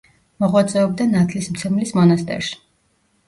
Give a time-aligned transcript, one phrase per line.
[0.43, 2.57] მოღვაწეობდა ნათლისმცემლის მონასტერში.